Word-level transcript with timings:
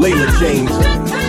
Layla 0.00 0.26
James. 0.40 1.19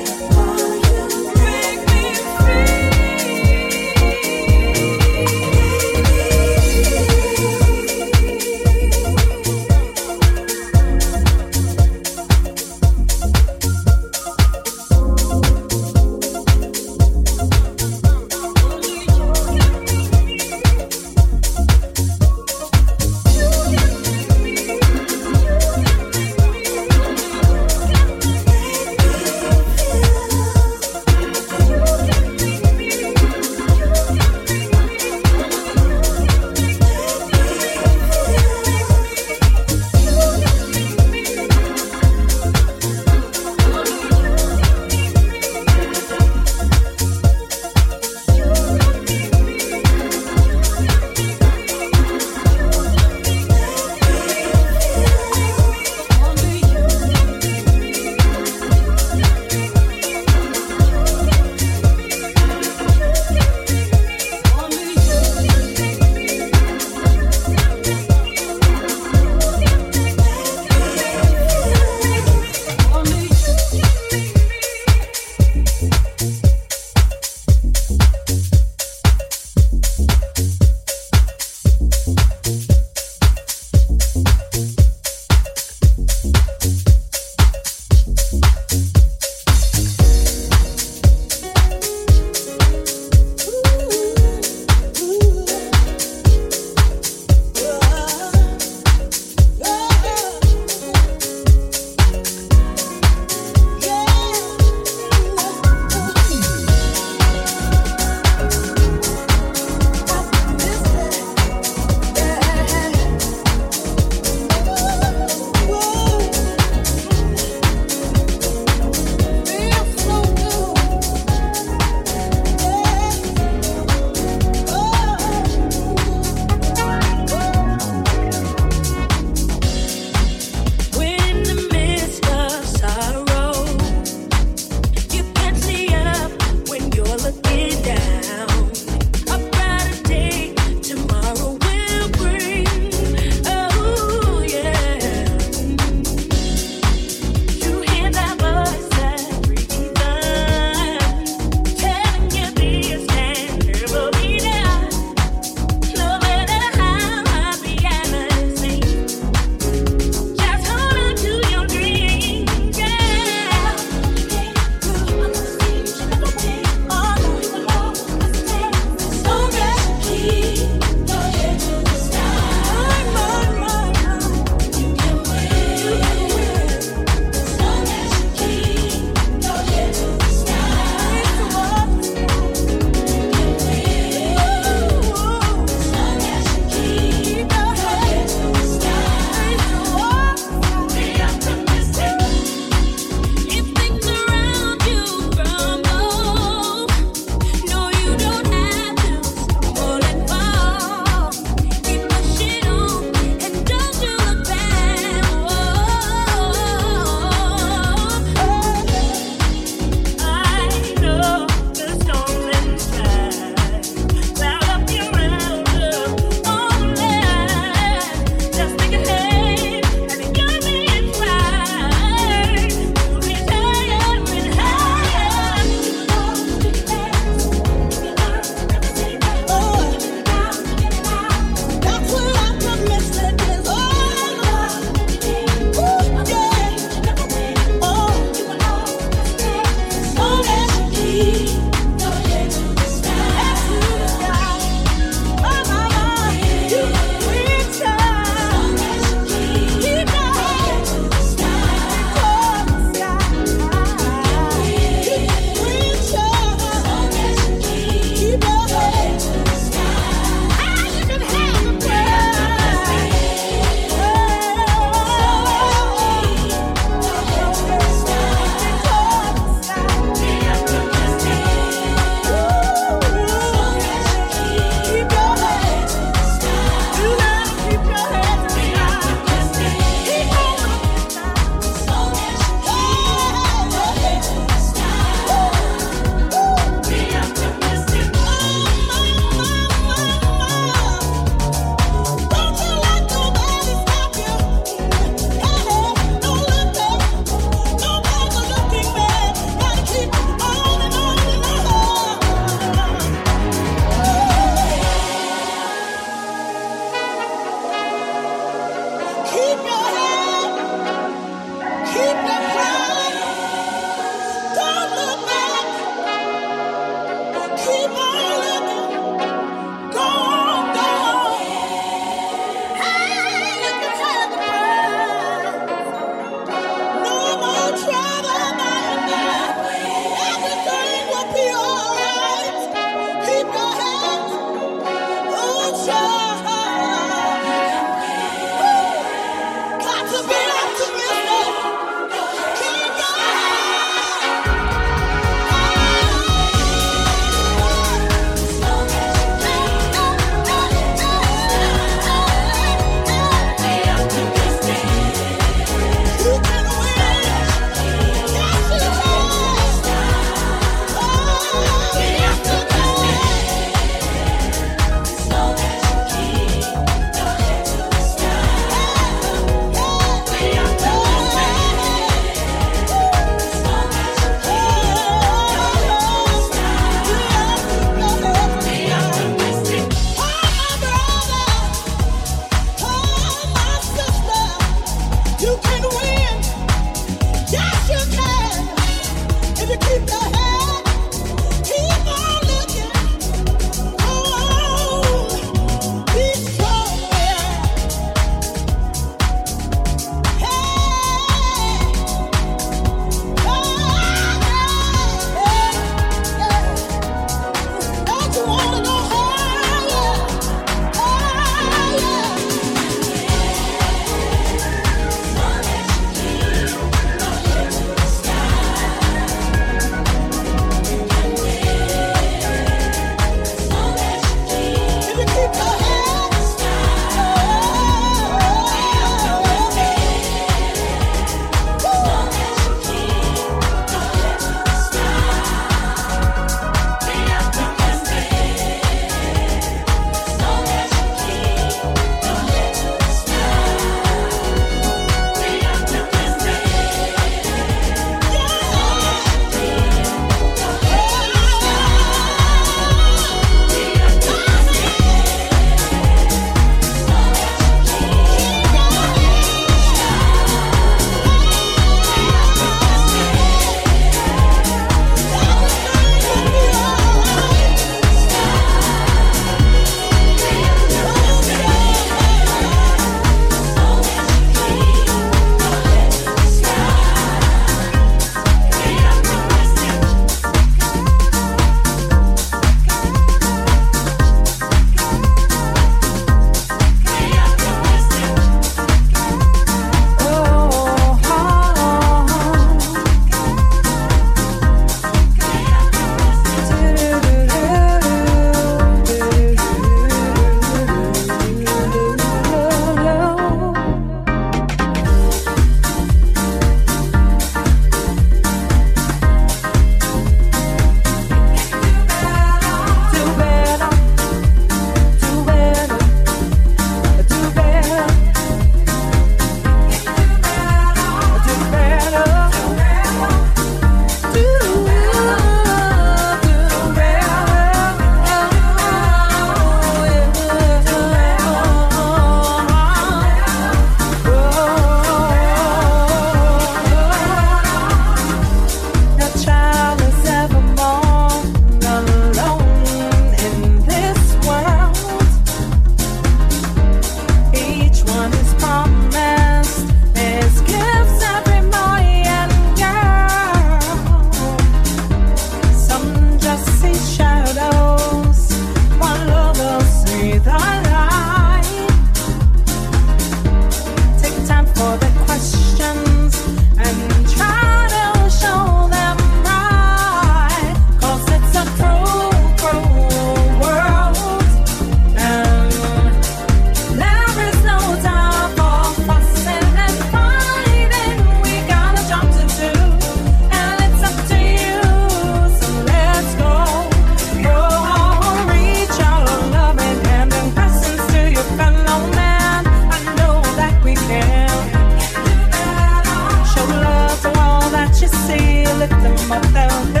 Take 599.31 600.00